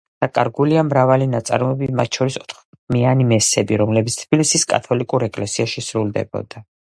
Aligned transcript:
დაკარგულია 0.23 0.83
მრავალი 0.85 1.27
ნაწარმოები, 1.33 1.89
მათ 1.99 2.17
შორის 2.19 2.37
ოთხხმიანი 2.41 3.27
მესები, 3.33 3.79
რომლებიც 3.83 4.17
თბილისის 4.23 4.67
კათოლიკურ 4.75 5.29
ეკლესიაში 5.31 5.87
სრულდებოდა. 5.91 6.65